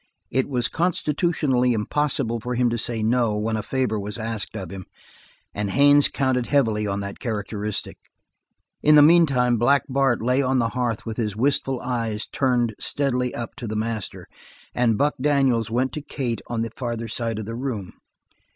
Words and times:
It 0.31 0.49
was 0.49 0.67
constitutionally 0.67 1.73
impossible 1.73 2.39
for 2.39 2.55
him 2.55 2.71
to 2.71 2.77
say 2.79 3.03
no 3.03 3.37
when 3.37 3.55
a 3.55 3.61
favor 3.61 3.99
was 3.99 4.17
asked 4.17 4.55
of 4.55 4.71
him, 4.71 4.87
and 5.53 5.69
Haines 5.69 6.07
counted 6.07 6.47
heavily 6.47 6.87
on 6.87 7.01
that 7.01 7.19
characteristic; 7.19 7.99
in 8.81 8.95
the 8.95 9.03
meantime 9.03 9.57
Black 9.57 9.83
Bart 9.87 10.19
lay 10.19 10.41
on 10.41 10.57
the 10.57 10.69
hearth 10.69 11.05
with 11.05 11.17
his 11.17 11.35
wistful 11.35 11.79
eyes 11.81 12.25
turned 12.31 12.73
steadily 12.79 13.35
up 13.35 13.55
to 13.57 13.67
the 13.67 13.75
master; 13.75 14.27
and 14.73 14.97
Buck 14.97 15.13
Daniels 15.21 15.69
went 15.69 15.93
to 15.93 16.01
Kate 16.01 16.41
on 16.47 16.63
the 16.63 16.71
farther 16.75 17.07
side 17.07 17.37
of 17.37 17.45
the 17.45 17.53
room. 17.53 17.93